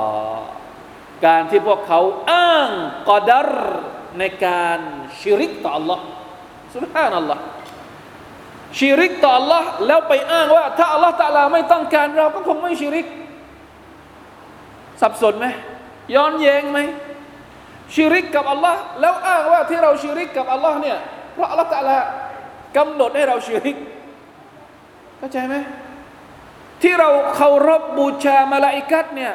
[1.26, 2.00] การที่พวกเขา
[2.32, 2.70] อ้าง
[3.10, 3.48] กอดร
[4.20, 4.80] ในการ
[5.20, 6.00] ชิริกต่อ Allah
[6.76, 7.44] สุบฮานัลลอฮ์
[8.78, 13.08] ชิริกต่อ Allah แล้วไปอ้างว่า ถ้า Allah ตาลาไม่ต้องการเราก็คงไม่ชิริก
[15.02, 15.48] สับสนไหม
[16.16, 16.80] ย้อนแย้งไหม
[17.95, 20.97] ชิริกกับ Allah แล้วอ้างว่าที่เราชิริกกับ Allah เนี่ย
[21.34, 21.97] เพราะ Allah ตาลา
[22.78, 23.78] กำหนดให้เราชิริก
[25.17, 25.56] เข้าใจไหม
[26.82, 29.34] ที่เราเคารพบูชามาลาอิกัตเนี่ย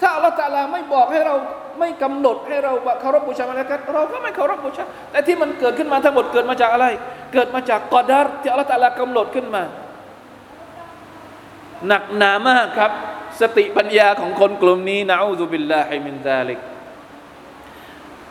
[0.00, 1.34] ถ้าอัลลอฮฺตาลาไม่บอกให้เรา
[1.78, 6.86] ไม่กำหนดให้เราเคารพบูชามาลาอิกัตเราก็ไม่เคารพบูชาแต่ที่มันเกิดขึ้นมาทั้งหมดเกิดมาจากอะไร
[7.32, 9.62] เกิดมาจากกอดารที่อัลลอฮฺตาลากำหนดขึ้นมา
[11.86, 12.92] หนักหนามากครับ
[13.40, 16.58] สติปัญญาของคนกลุ่มนี้นะอูซุบิลลาฮิมินซาลิก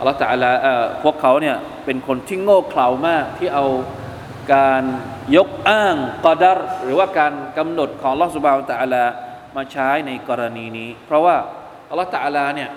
[0.00, 0.50] อัลลอฮฺตะอาลา
[1.02, 3.66] พวกเขาเนี่ยเป็นคนที่โง่เขลามากที่เอา
[4.54, 4.82] การ
[5.36, 9.04] ยกอ้างกอดัรหรือว่าการกำหนดของลอสุบานตะอาลา
[9.56, 11.36] มาใช้ในกรณีนี้ เพราะว่า
[11.90, 12.70] อัลลอฮฺตะอาลาเนี่ย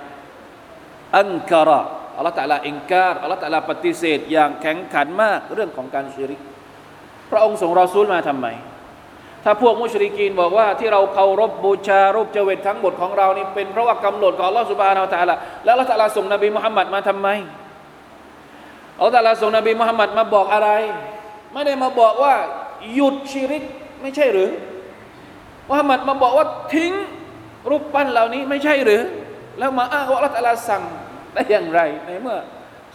[1.18, 1.82] อันกระ
[2.18, 6.42] อัลลอฮฺตะอาลาอิงการอัลลอฮฺตะอาลาปฏิเสธอย่างแข็งขันมากเรื่องของการชิริก
[7.32, 8.48] พระองค์ส่งรอซูลมาทำไม
[9.44, 17.28] ถ้าพวกมุชริกีนบอกว่าที่เราเคารพบูชารูปเจวิตทั้งหมดของเรานี่เป็นเพราะว่ากำหนดของอัลอสุบานาอัลตะอาลาแล้วอัลอฮฺตะอาลาส่งนบีมุฮัมมัดมาทำไม
[18.98, 20.70] อัลลอฮฺตะอาลาส่งนบีมุฮัมมัดมาบอกอะไร
[21.54, 22.36] ไม่ได้มาบอกว่า
[22.94, 23.64] หยุดชิริก
[24.02, 24.50] ไม่ใช่หรือ
[25.70, 26.94] มุฮัมมัดมาบอกว่าทิ้ง
[27.70, 29.02] รูปปั้นเหล่านี้ไม่ใช่หรือ
[29.60, 30.84] แล้วมาอ้างว่าอัลอตะอาลาสั่ง
[31.34, 32.38] ได้อย่างไรในเมื่อ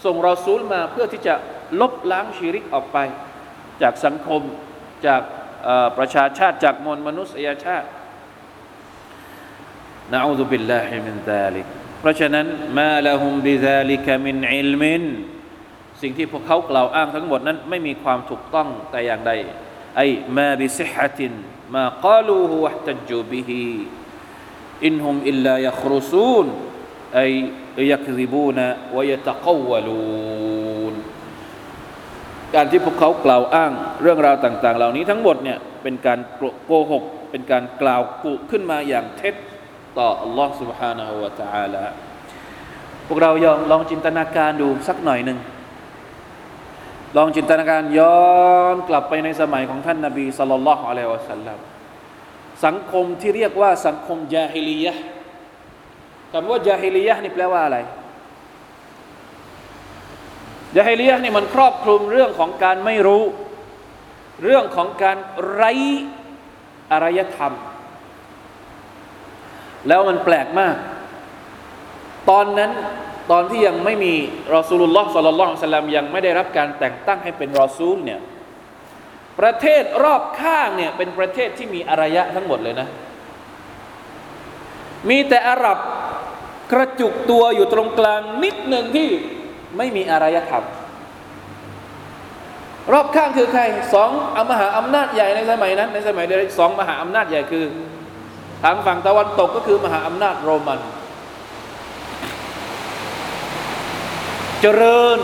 [0.04, 1.34] ส่งรอซูลมาเพื่อที่จะ
[1.80, 2.98] ลบล้างชิริกออกไป
[3.82, 4.42] จากสังคม
[5.06, 5.22] จาก
[5.98, 7.88] ประชาชาติจากมวลมนุษยชาติ
[10.12, 11.66] نعوذ بالله من ذلك
[12.00, 12.46] เพราะฉะนั้น
[12.78, 15.02] ما لهم بذلك من علم
[16.00, 19.32] สิ่งที่พวกเขากล่าวอ้างทั้งหมดนั้นไม่มีความถูกต้องแต่อย่างใด
[19.96, 26.46] أي ما بصحة ما قالوه واحتجوا به إن هم إلا يخرصون
[27.16, 28.58] أي يكذبون
[28.96, 30.67] ويتقولون
[32.55, 36.19] การที่พวกเขากล่าวอ้างเรื่องราวต่าง ๆ เหล่านี้ทั้งหมดเนี่ยเป็นการ
[36.65, 39.35] โกหก เป็นการกล่าวกุขึ้นมาอย่างเท็จ
[39.97, 41.83] ต่อ Allah سبحانه และ تعالى
[43.07, 45.39] พวกเรายองลองจินตนาการดูสักหน่อยหนึ่ง
[47.17, 48.23] ลองจินตนาการย้อ
[48.73, 51.57] นกลับไปในสมัยของท่านนาบีสัลลัลลอฮุอะลัยฮิวะสัลลัม
[52.65, 54.93] สังคมที่เรียกว่าสังคมจาฮิลียะ
[56.31, 57.77] คำว่าจาฮิลียะนี่แปลว่าอะไร
[60.76, 63.22] ยาฮิลียะนี่มันครอบคลุมเรื่องของการไม่รู้
[64.44, 65.16] เรื่องของการ
[65.52, 65.72] ไร้
[66.92, 67.52] อารยธรรม
[69.88, 70.76] แล้วมันแปลกมาก
[72.30, 72.70] ตอนนั้น
[73.30, 74.14] ตอนที่ยังไม่มี
[74.54, 78.20] รอซูลุลลอฮ์สัลลัลลอฮุอะลัยฮิสลมยังไม่ได้รับการแต่งตั้งให้เป็นรอซูลเนี่ย
[79.40, 82.88] ประเทศรอบข้างเนี่ยเป็นประเทศที่มีอารยะทั้งหมดเลยนะ
[85.08, 85.78] มีแต่อาหรับ
[86.72, 89.08] กระจุกตัวอยู่ตรงกลางนิดหนึ่งที่
[89.78, 90.64] ไม่มีอารยธรรม
[92.92, 93.62] รอบข้างคือใคร
[93.94, 97.64] สองอมหาอำนาจใหญ่ในสมัยนั้น ในสมัยเดียวสองมหาอำนาจใหญ่คือ
[98.64, 100.80] ทางฝั่งตะวันตกก็คือมหาอำนาจโรมัน
[104.60, 105.18] เจริญ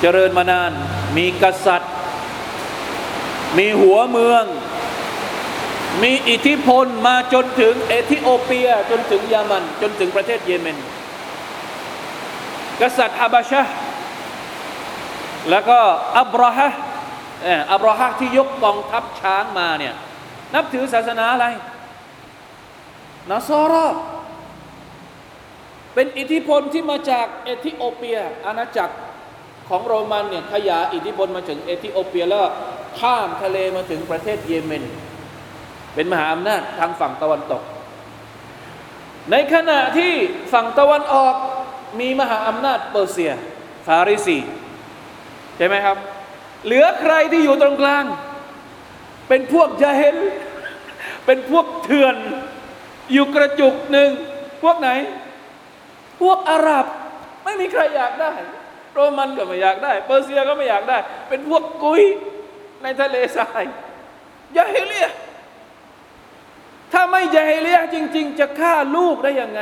[0.00, 0.72] เจริญมานาน
[1.16, 1.92] มีกษัตริย์
[3.58, 4.44] มีหัวเมือง
[6.02, 10.76] มีอิทธิพลมาจนถึงเอธิโอเปีย จนถึงยามัน จนถึงประเทศเยเมน
[12.80, 13.62] กษัตริย์ฮาบาชะ
[15.50, 15.78] แล้วก็
[16.18, 16.68] อับราฮะ
[17.72, 19.94] อับราฮะที่ยกกองทัพช้างมาเนี่ย
[20.54, 21.46] นับถือศาสนาอะไร
[23.30, 23.86] นาซอรอ
[25.94, 28.96] เป็นอิทธิพลที่มาจากเอธิโอเปีย อาณาจักร
[29.68, 32.46] ของโรมันเนี่ยขยายอิทธิพลมาถึงเอธิโอเปียแล้ว
[33.00, 34.84] ข้ามทะเลมาถึงประเทศเยเมน
[35.94, 37.62] เป็นมหาอำนาจทางฝั่งตะวันตก
[39.30, 40.12] ในขณะที่
[40.52, 41.34] ฝั่งตะวันออก
[42.00, 43.32] มีมหาอำนาจเปอร์เซีย
[43.86, 44.38] ฟาริสี
[45.56, 45.96] ใช่ไหมครับ
[46.64, 48.04] เหลือใครที่อยู่ตรงกลาง
[49.28, 50.18] เป็นพวกยาเฮล
[51.26, 52.16] เป็นพวกเถื่อน
[53.12, 54.10] อยู่กระจุกหนึ่ง
[54.62, 54.90] พวกไหน
[56.20, 56.86] พวกอาหรับ
[57.44, 58.32] ไม่มีใครอยากได้
[58.92, 60.98] โรมันก็ไม่อยากได้ เปอร์เซียก็ไม่อยากได้
[61.28, 62.02] เป็นพวกกุย
[62.82, 63.64] ในทะเลทราย
[64.56, 65.08] ยาเฮเลีย
[66.92, 69.60] ถ้าไม่ยาเฮเลียจริง ๆ จะฆ่าลูกได้ยังไง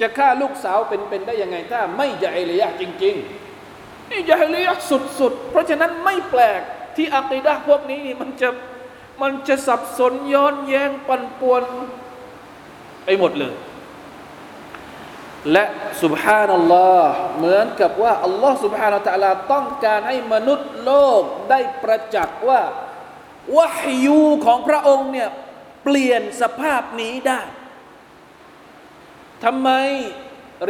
[0.00, 6.60] จะฆ่าลูกสาวเป็นๆได้ยังไงถ้า ไม่ยาฮิลียะจริงๆนี่ยาฮิลียะสุดๆ เพราะฉะนั้นไม่แปลก
[6.96, 8.48] ที่อัคีดะพวกนี้นี่มันจะ
[9.22, 11.62] มันจะสับสนย้อนแย้งปันป่วน
[13.04, 13.54] ไปหมดเลย
[15.52, 15.64] และ
[16.02, 22.62] สุบฮานัลลอฮ์เหมือนกับว่าอัลลอฮ์สุบฮานาตะลาต้องการให้มนุษย์โลกได้ประจักษ์ว่า
[23.56, 25.28] วะฮยูของพระองค์เนี่ย
[25.84, 27.40] เปลี่ยนสภาพนี้ได้
[29.44, 29.70] ทำไม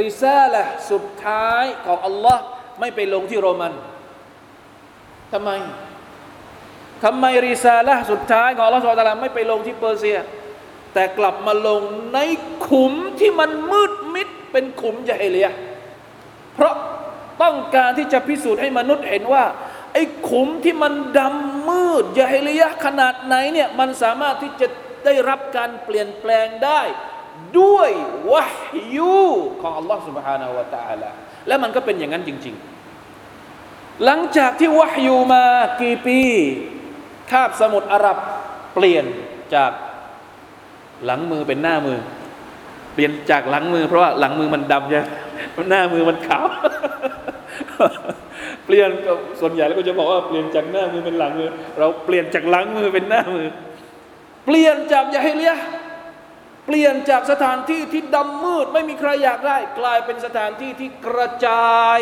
[0.00, 2.42] ริซาละสุดท้ายของอัลลอฮ์
[2.80, 3.72] ไม่ไปลงที่โรมัน
[5.32, 5.50] ทำไม
[7.04, 10.18] ทำไมริซาละสุดท้ายของอัลลอฮ์สุลตารไม่ไปลงที่เปอร์เซีย
[10.94, 11.80] แต่กลับมาลง
[12.14, 12.18] ใน
[12.68, 15.48] ขุมที่มันมืดมิดเป็นขุมยาเฮเลีย
[16.54, 16.74] เพราะ
[17.42, 19.44] ต้องการที่จะพิสูจน์ให้มนุษย์เห็นว่า
[19.92, 24.66] ไอ้ขุมที่มันดำมืดยาเฮเลียขนาดไหนเนี่ยมันสามารถที่จะ
[25.04, 26.80] ได้รับการเปลี่ยนแปลงได้
[27.59, 27.89] ด้วย
[28.31, 28.61] วะฮ
[28.95, 29.19] ยู
[29.61, 31.09] ของอัลลอฮ์ سبحانه และ تعالى
[31.47, 32.55] และมันก็เป็นอย่างนั้นจริง
[33.29, 35.43] ๆ หลังจากที่วะฮยูมา
[35.81, 36.19] กี่ปี
[37.31, 38.17] คาบสมุทรอาหรับ
[38.73, 39.05] เปลี่ยน
[39.55, 39.71] จาก
[41.05, 41.99] หลังมือเป็นหน้ามือ
[42.93, 45.01] เปลี่ยนจากหลังมือ เพราะว่าหลังมือมันดำใช่
[45.69, 46.45] หน้ามือมันขาว
[48.65, 53.47] เปลี่ยนก็ส่วนใหญ่แล้วก็จะบอกว่าเปลี่ยนจากหน้ามือเป็นหลังมือ เราเปลี่ยนจากหลังมือเป็นหน้ามือ
[54.45, 55.53] เปลี่ยนจากยาฮิเลีย
[56.66, 62.00] เปลี่ยนจากสถานที่ที่ดำมืดไม่มีใครอยากได้ กลายเป็นสถานที่ที่กระจาย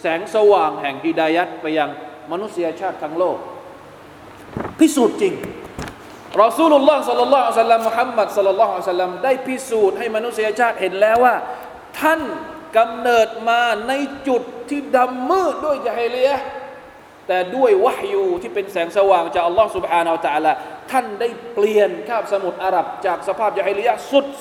[0.00, 1.90] แสงสว่างแห่งฮิดายัดไปยัง
[2.32, 3.38] มนุษยชาติทั้งโลก
[4.78, 5.34] พิสูจน์จริง
[6.42, 11.34] รอซูลุลลอฮ์สัลลัลลอฮุอะลัยฮิสัลลัมมุฮัมมัดสัลลัลลอฮุอะลัยฮิสลลัมได้พิสูจน์ให้มนุษยชาติเห็นแล้วว่า
[12.00, 12.20] ท่าน
[12.76, 13.92] กำเนิดมาใน
[14.28, 16.38] จุดที่ดำมืดด้วยจาฮิเลียะ
[17.28, 20.52] แต่ด้วยวะฮยูที่เป็นแสงสว่างจากอัลลอฮ์สุบฮานาอัลตะลา
[20.90, 23.94] ท่านได้เปลี่ยนคาบสมุทรอาหรับจากสภาพยาฮิลียะ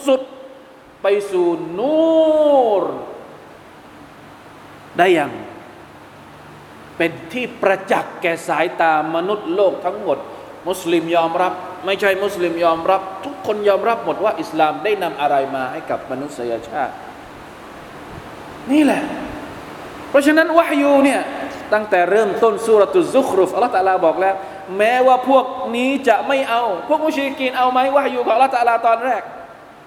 [0.07, 1.47] สุดๆ ไปสู่
[1.79, 2.83] นูร
[4.97, 5.31] ได้อย่าง
[6.97, 10.17] เป็นที่ประจักษ์แก่สายตามนุษย์โลกทั้งหมด
[10.69, 11.53] มุสลิมยอมรับ
[11.85, 16.93] ไม่ใช่มุสลิมยอมรับ ทุกคนยอมรับหมดว่าอิสลามได้นำอะไรมาให้กับมนุษยชาติ
[18.71, 19.03] นี่แหละ
[20.09, 21.21] เพราะฉะนั้นวะฮยูเนี่ย
[21.73, 24.35] ตั้งแต่เริ่มต้นสุรตุซุครุฟอัลลอฮฺตะลาบอกแล้ว
[24.77, 25.45] แม้ว่าพวก
[25.75, 29.21] นี้จะไม่เอา พวกมุชริกีนเอาไหมวะฮยูของอัลลอฮฺตะลาตอนแรก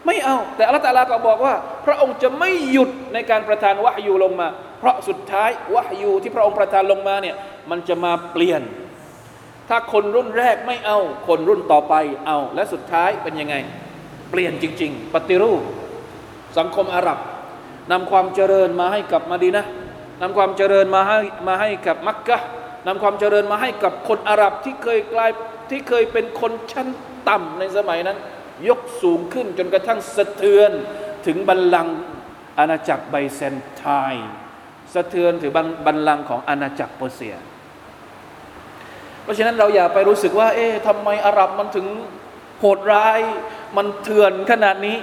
[0.07, 1.55] ไม่เอา แต่อัลลอฮฺตะลาก็บอกว่า
[1.87, 7.37] พระองค์จะไม่หยุดในการประทานวะฮยูลงมา เพราะสุดท้ายวะฮยูที่พระองค์ประทานลงมาเนี่ย
[7.71, 8.63] มันจะมาเปลี่ยน
[9.69, 11.95] ถ้าคนรุ่นแรกไม่เอา คนรุ่นต่อไป
[12.27, 13.55] เอา และสุดท้ายเป็นยังไง
[14.31, 15.63] เปลี่ยนจริง ๆ ปฏิรูป
[16.59, 17.19] สังคมอาหรับ
[17.93, 19.65] นำความเจริญมาให้กับมาดีนะ
[20.22, 22.38] นำความเจริญมาให้มาให้กับมักกะ
[22.88, 25.32] นำความเจริญมาให้กับคนอาหรับที่เคยกลาย
[25.70, 26.88] ที่เคยเป็นคนชั้น
[27.30, 28.18] ต่ำในสมัยนั้น
[28.68, 30.72] ยกสูงขึ้นจนกระทั่งสะเทือน
[31.26, 31.98] ถึงบัลลังก์
[32.60, 34.30] อาณาจักรไบเซนไทน์
[34.94, 35.52] สะเทือนถึง
[35.86, 37.36] บัลลังก์ของอาณาจักรเปอร์เซีย
[39.24, 41.88] เพราะฉะนั้นเราอย่าไปรู้สึกว่า เอ๊ะทำไมอาหรับมันถึง
[42.60, 43.20] โหดร้าย
[43.78, 44.98] มันเถื่อนขนาดนี้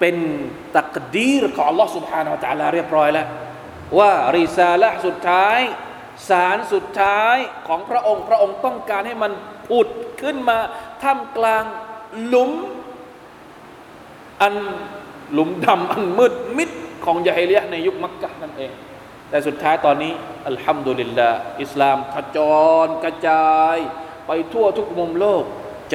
[0.00, 0.16] เป็น
[0.76, 3.26] ตักดีรของ Allah سبحانه และ تعالى เรียบร้อยแล้ว
[3.99, 5.59] ว่าริซาละสุดท้าย
[6.29, 7.35] สารสุดท้าย
[7.67, 9.31] ของพระองค์ พระองค์ต้องการให้มัน
[9.73, 9.89] อุด
[10.21, 10.57] ขึ้นมา
[11.03, 11.63] ท่ามกลาง
[12.25, 12.51] หลุม
[14.41, 14.55] อัน
[15.33, 16.69] หลุมดำอันมืดมิด
[17.05, 18.71] ของยาฮิเลียในยุคมักกะนั่นเอง
[19.29, 20.13] แต่สุดท้ายตอนนี้
[20.47, 21.29] อัลฮัมดุลิลลา
[21.61, 22.37] อิสลามขจ
[22.85, 23.77] รกระจาย
[24.27, 25.43] ไปทั่วทุกมุมโลก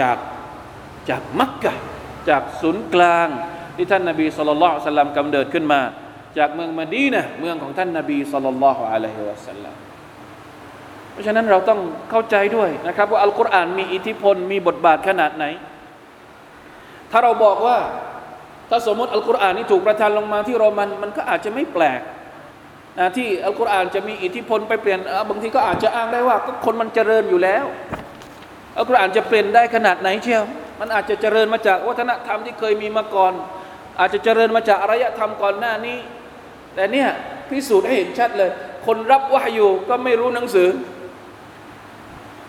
[0.01, 0.19] จาก
[1.11, 1.75] จากมักกะ
[2.29, 3.29] จากศูนย์กลาง
[3.77, 5.81] ที่ท่านนาบีสุลต่านสัลลัมกำเนิดขึ้นมา
[6.39, 9.75] จากเมืองมดีนะเมืองของท่านนาบีสุลต่านละฮ์อะลัยฮิวะสัลลัม
[11.13, 15.45] เพราะฉะนั้นเราต้องเข้าใจด้วยนะครับ ว่าอัลกุรอานมีอิทธิพลมีบทบาทขนาดไหน
[17.11, 17.79] ถ้าเราบอกว่า
[18.71, 22.01] ถ้าสมมติอัลกุรอานนี้ถูกประทานลงมาที่โรมันมันก็อาจจะไม่แปลก
[22.99, 27.65] นะที่อัลกุรอานจะมีอิทธิพลไปเปลี่ยนบางทีก็อาจจะอ้างได้ว่าก็คนมันเจริญอยู่แล้ว
[28.77, 30.45] อัลกุรอานจะเปลี่ยนได้ขนาดไหนเชียว
[30.81, 33.33] มันอาจจะเจริญมาจากวัฒนธรรมที่เคยมีมาก่อน
[34.01, 35.99] อาจจะเจริญมาจากอารยธรรมก่อนหน้านี้
[36.75, 37.09] แต่เนี่ย
[37.51, 38.51] พิสูจน์ให้เห็นชัดเลย
[38.87, 40.69] คนรับวะฮยูก็ไม่รู้หนังสือ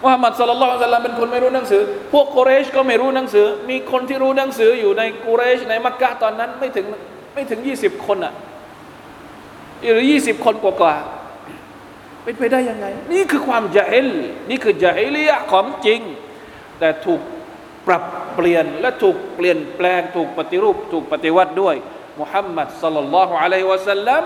[0.01, 1.81] มุฮัมมัดสุลลัลสัลลัมเป็นคนไม่รู้หนังสือ
[2.13, 6.85] พวกกุเรชก็ไม่รู้หนังสือ มีคนที่รู้หนังสืออยู่ในกุเรชในมักกะตอนนั้นไม่ถึง
[7.33, 8.33] ไม่ถึงยี่สิบคนอะ
[9.93, 14.09] หรือยี่สิบคนกว่าๆเป็นไปได้ยังไง นี่คือความจาฮิล
[14.49, 16.01] นี่คือจาฮิลียของจริง
[16.79, 17.21] แต่ถูก
[17.87, 18.03] ปรับ
[18.35, 21.75] เปลี่ยนและถูกเปลี่ยนแปลง ถูกปฏิรูป ถูกปฏิวัติด้วย
[22.19, 24.23] มุฮัมมัดสัลลัลลอฮุอะลัยฮิวะสัลลัม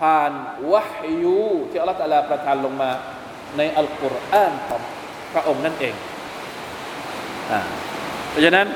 [0.00, 0.32] ผ่าน
[0.72, 2.90] วะฮยูที่อัลลอฮฺตะลาประทานลงมา
[3.56, 4.80] ในอัลกุรอานของ
[5.32, 5.94] พระองค์นั่นเอง
[7.52, 7.60] อ่า
[8.30, 8.66] เพราะฉะนั้น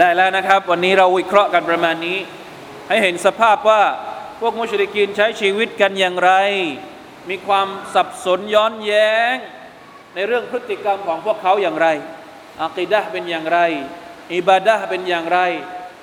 [0.00, 2.18] ได้แล้วนะครับ วันนี้เราวิเคราะห์กันประมาณนี้
[2.88, 3.82] ให้เห็นสภาพว่า
[4.40, 6.32] พวกมุชริกีนใช้ชีวิตกันอย่างไร
[7.30, 9.34] มีความสับสนย้อนแย้ง
[10.14, 11.88] ในเรื่องพฤติกรรมของพวกเขาอย่างไร
[12.64, 13.58] อักีดะเป็นอย่างไร
[14.34, 15.40] อิบาดะเป็นอย่างไร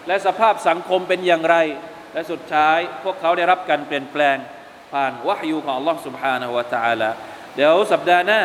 [0.06, 1.56] และสภาพสังคมเป็นอย่างไร
[2.14, 4.36] และสุดท้ายพวกเขาได้รับการเปลี่ยนแปลง
[4.92, 7.10] ผ่านวะฮยูของ Allah سبحانه และ تعالى
[7.56, 8.40] เดี๋ยวสัปดาห์หน้า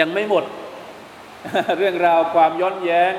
[0.00, 0.44] ยังไม่หมด
[1.78, 3.12] เรื่องราวความย้อนแย้ง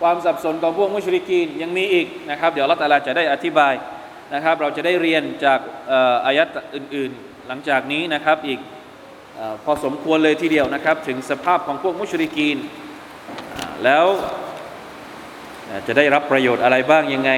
[0.00, 3.74] ความสับสนของพวกมุชริกีนยังมีอีกนะครับ เดี๋ยวละตาลาจะได้อธิบาย
[4.34, 5.60] นะครับ เราจะได้เรียนจาก
[6.26, 8.60] อายัดอื่นๆ หลังจากนี้นะครับอีก
[9.38, 12.58] อพอสมควรเลยทีเดียวนะครับ ถึงสภาพของพวกมุชริกีน
[13.84, 14.06] แล้ว
[15.86, 17.32] จะได้รับประโยชน์อะไรบ้างยังไง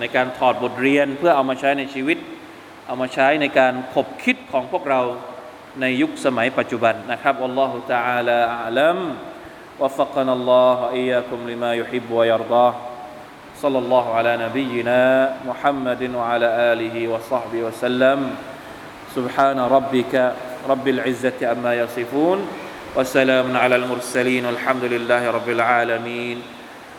[0.00, 2.18] ในการถอดบทเรียนเพื่อเอามาใช้ในชีวิต
[2.86, 5.00] เอามาใช้ในการขบคิดของพวกเรา
[5.80, 8.98] ในยุคสมัยปัจจุบันนะครับอัลลอฮฺ تعالى أعلم
[9.80, 12.74] وفقنا الله وإياكم لما يحب ويرضاه
[13.62, 15.02] صلى الله على نبينا
[15.48, 18.18] محمد وعلى آله وصحبه وسلم
[19.16, 20.14] سبحان ربك
[20.68, 22.38] رب العزة أما يصفون
[22.96, 26.36] وسلام على المرسلين والحمد لله رب العالمين